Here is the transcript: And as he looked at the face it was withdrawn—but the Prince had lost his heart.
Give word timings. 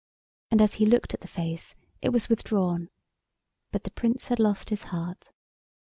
And 0.49 0.63
as 0.63 0.73
he 0.81 0.87
looked 0.87 1.13
at 1.13 1.21
the 1.21 1.27
face 1.27 1.75
it 2.01 2.09
was 2.09 2.27
withdrawn—but 2.27 3.83
the 3.83 3.91
Prince 3.91 4.29
had 4.29 4.39
lost 4.39 4.71
his 4.71 4.85
heart. 4.85 5.31